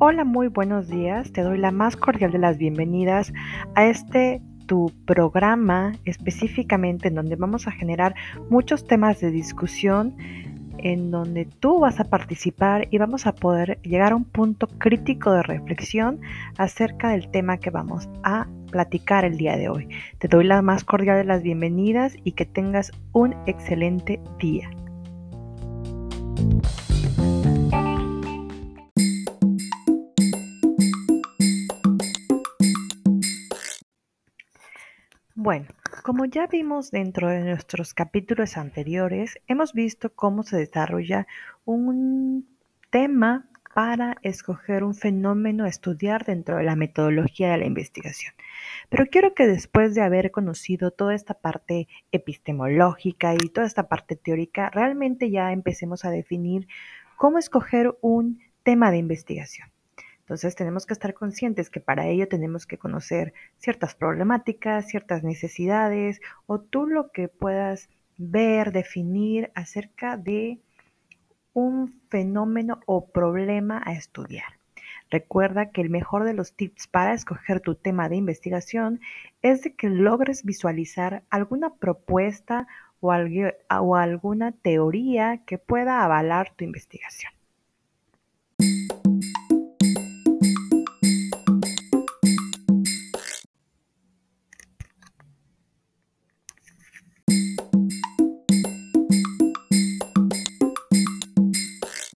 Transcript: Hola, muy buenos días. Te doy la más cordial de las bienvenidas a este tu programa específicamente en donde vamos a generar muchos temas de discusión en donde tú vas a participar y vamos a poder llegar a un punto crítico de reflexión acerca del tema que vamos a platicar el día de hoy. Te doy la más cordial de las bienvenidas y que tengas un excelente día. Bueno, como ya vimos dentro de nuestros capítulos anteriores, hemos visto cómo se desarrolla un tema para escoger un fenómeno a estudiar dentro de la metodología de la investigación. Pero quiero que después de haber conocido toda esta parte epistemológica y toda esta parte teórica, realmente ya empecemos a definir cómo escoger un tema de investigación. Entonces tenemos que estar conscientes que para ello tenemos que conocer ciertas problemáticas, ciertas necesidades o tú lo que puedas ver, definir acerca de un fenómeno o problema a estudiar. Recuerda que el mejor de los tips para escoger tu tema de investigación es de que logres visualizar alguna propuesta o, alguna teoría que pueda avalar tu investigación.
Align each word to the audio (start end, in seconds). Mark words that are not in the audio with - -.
Hola, 0.00 0.22
muy 0.22 0.46
buenos 0.46 0.86
días. 0.86 1.32
Te 1.32 1.42
doy 1.42 1.58
la 1.58 1.72
más 1.72 1.96
cordial 1.96 2.30
de 2.30 2.38
las 2.38 2.56
bienvenidas 2.56 3.32
a 3.74 3.86
este 3.86 4.40
tu 4.66 4.92
programa 5.06 5.90
específicamente 6.04 7.08
en 7.08 7.16
donde 7.16 7.34
vamos 7.34 7.66
a 7.66 7.72
generar 7.72 8.14
muchos 8.48 8.86
temas 8.86 9.18
de 9.18 9.32
discusión 9.32 10.14
en 10.78 11.10
donde 11.10 11.46
tú 11.46 11.80
vas 11.80 11.98
a 11.98 12.04
participar 12.04 12.86
y 12.92 12.98
vamos 12.98 13.26
a 13.26 13.34
poder 13.34 13.80
llegar 13.82 14.12
a 14.12 14.16
un 14.16 14.24
punto 14.24 14.68
crítico 14.68 15.32
de 15.32 15.42
reflexión 15.42 16.20
acerca 16.58 17.08
del 17.08 17.28
tema 17.32 17.58
que 17.58 17.70
vamos 17.70 18.08
a 18.22 18.46
platicar 18.70 19.24
el 19.24 19.36
día 19.36 19.56
de 19.56 19.68
hoy. 19.68 19.88
Te 20.18 20.28
doy 20.28 20.44
la 20.44 20.62
más 20.62 20.84
cordial 20.84 21.16
de 21.16 21.24
las 21.24 21.42
bienvenidas 21.42 22.14
y 22.22 22.32
que 22.32 22.46
tengas 22.46 22.92
un 23.10 23.34
excelente 23.46 24.20
día. 24.38 24.70
Bueno, 35.40 35.68
como 36.02 36.24
ya 36.24 36.48
vimos 36.48 36.90
dentro 36.90 37.28
de 37.28 37.44
nuestros 37.44 37.94
capítulos 37.94 38.56
anteriores, 38.56 39.38
hemos 39.46 39.72
visto 39.72 40.12
cómo 40.12 40.42
se 40.42 40.56
desarrolla 40.56 41.28
un 41.64 42.48
tema 42.90 43.48
para 43.72 44.16
escoger 44.22 44.82
un 44.82 44.96
fenómeno 44.96 45.62
a 45.62 45.68
estudiar 45.68 46.24
dentro 46.24 46.56
de 46.56 46.64
la 46.64 46.74
metodología 46.74 47.52
de 47.52 47.58
la 47.58 47.66
investigación. 47.66 48.34
Pero 48.88 49.06
quiero 49.06 49.32
que 49.32 49.46
después 49.46 49.94
de 49.94 50.02
haber 50.02 50.32
conocido 50.32 50.90
toda 50.90 51.14
esta 51.14 51.34
parte 51.34 51.86
epistemológica 52.10 53.34
y 53.34 53.48
toda 53.48 53.68
esta 53.68 53.86
parte 53.86 54.16
teórica, 54.16 54.70
realmente 54.70 55.30
ya 55.30 55.52
empecemos 55.52 56.04
a 56.04 56.10
definir 56.10 56.66
cómo 57.16 57.38
escoger 57.38 57.96
un 58.00 58.40
tema 58.64 58.90
de 58.90 58.96
investigación. 58.96 59.70
Entonces 60.28 60.54
tenemos 60.54 60.84
que 60.84 60.92
estar 60.92 61.14
conscientes 61.14 61.70
que 61.70 61.80
para 61.80 62.06
ello 62.06 62.28
tenemos 62.28 62.66
que 62.66 62.76
conocer 62.76 63.32
ciertas 63.56 63.94
problemáticas, 63.94 64.86
ciertas 64.86 65.24
necesidades 65.24 66.20
o 66.44 66.60
tú 66.60 66.86
lo 66.86 67.10
que 67.12 67.28
puedas 67.28 67.88
ver, 68.18 68.70
definir 68.70 69.50
acerca 69.54 70.18
de 70.18 70.58
un 71.54 71.98
fenómeno 72.10 72.80
o 72.84 73.06
problema 73.06 73.80
a 73.86 73.94
estudiar. 73.94 74.58
Recuerda 75.10 75.70
que 75.70 75.80
el 75.80 75.88
mejor 75.88 76.24
de 76.24 76.34
los 76.34 76.52
tips 76.52 76.88
para 76.88 77.14
escoger 77.14 77.60
tu 77.60 77.74
tema 77.74 78.10
de 78.10 78.16
investigación 78.16 79.00
es 79.40 79.62
de 79.62 79.74
que 79.74 79.88
logres 79.88 80.44
visualizar 80.44 81.22
alguna 81.30 81.72
propuesta 81.76 82.66
o, 83.00 83.12
alguna 83.12 84.52
teoría 84.52 85.40
que 85.46 85.56
pueda 85.56 86.04
avalar 86.04 86.52
tu 86.54 86.64
investigación. 86.64 87.32